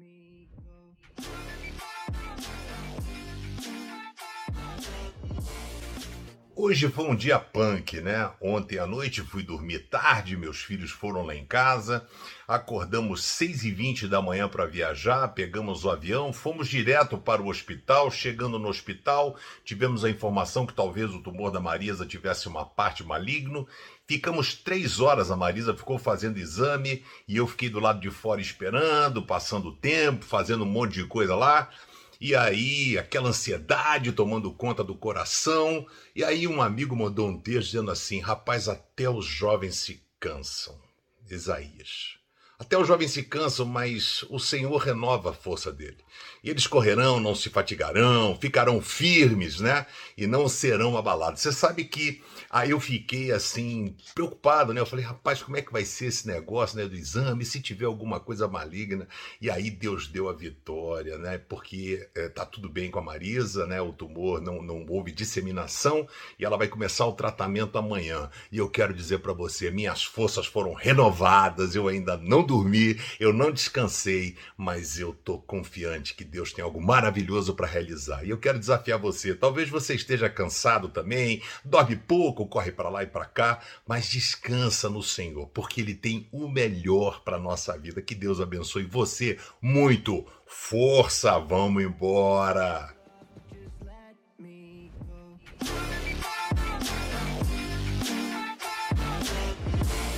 [0.00, 1.39] me go.
[6.62, 8.30] Hoje foi um dia punk, né?
[8.38, 12.06] Ontem à noite fui dormir tarde, meus filhos foram lá em casa,
[12.46, 17.48] acordamos 6 e 20 da manhã para viajar, pegamos o avião, fomos direto para o
[17.48, 18.10] hospital.
[18.10, 23.02] Chegando no hospital, tivemos a informação que talvez o tumor da Marisa tivesse uma parte
[23.02, 23.66] maligno.
[24.06, 28.38] Ficamos três horas, a Marisa ficou fazendo exame e eu fiquei do lado de fora
[28.38, 31.70] esperando, passando tempo, fazendo um monte de coisa lá.
[32.20, 35.86] E aí, aquela ansiedade tomando conta do coração.
[36.14, 40.78] E aí, um amigo mandou um texto dizendo assim: rapaz, até os jovens se cansam.
[41.30, 42.18] Isaías.
[42.60, 45.96] Até os jovens se cansam, mas o Senhor renova a força dele.
[46.44, 49.86] E eles correrão, não se fatigarão, ficarão firmes, né?
[50.14, 51.40] E não serão abalados.
[51.40, 54.80] Você sabe que aí eu fiquei assim, preocupado, né?
[54.80, 56.86] Eu falei, rapaz, como é que vai ser esse negócio, né?
[56.86, 59.08] Do exame, se tiver alguma coisa maligna.
[59.40, 61.38] E aí Deus deu a vitória, né?
[61.38, 63.80] Porque é, tá tudo bem com a Marisa, né?
[63.80, 66.06] O tumor não, não houve disseminação
[66.38, 68.30] e ela vai começar o tratamento amanhã.
[68.52, 73.32] E eu quero dizer para você, minhas forças foram renovadas, eu ainda não dormi, eu
[73.32, 78.24] não descansei, mas eu tô confiante que Deus tem algo maravilhoso para realizar.
[78.24, 79.36] E eu quero desafiar você.
[79.36, 84.90] Talvez você esteja cansado também, dorme pouco, corre para lá e para cá, mas descansa
[84.90, 88.02] no Senhor, porque Ele tem o melhor para nossa vida.
[88.02, 90.26] Que Deus abençoe você muito.
[90.44, 93.00] Força, vamos embora.